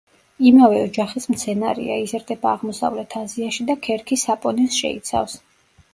[0.51, 5.41] იმავე ოჯახის მცენარეა, იზრდება აღმოსავლეთ აზიაში და ქერქი საპონინს შეიცავს.